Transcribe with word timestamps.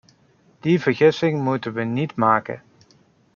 Die 0.63 0.79
vergissing 0.81 1.41
moeten 1.43 1.73
we 1.73 1.81
niet 1.83 2.15
maken. 2.15 2.61